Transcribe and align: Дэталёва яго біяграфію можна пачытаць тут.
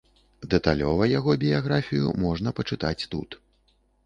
Дэталёва 0.53 1.03
яго 1.19 1.35
біяграфію 1.43 2.15
можна 2.25 2.55
пачытаць 2.61 2.97
тут. 3.15 3.29